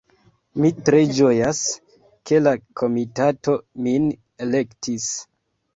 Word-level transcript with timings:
Mi 0.61 0.71
tre 0.87 1.01
ĝojas, 1.17 1.61
ke 2.31 2.41
la 2.47 2.55
komitato 2.83 3.57
min 3.87 4.13
elektis. 4.49 5.11